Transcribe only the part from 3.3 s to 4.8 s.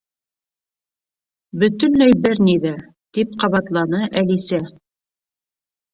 ҡабатланы Әлисә.